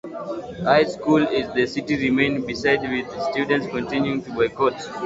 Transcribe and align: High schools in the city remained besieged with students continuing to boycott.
High 0.63 0.85
schools 0.85 1.29
in 1.31 1.53
the 1.53 1.67
city 1.67 1.95
remained 1.95 2.47
besieged 2.47 2.81
with 2.89 3.21
students 3.31 3.67
continuing 3.67 4.23
to 4.23 4.31
boycott. 4.31 4.89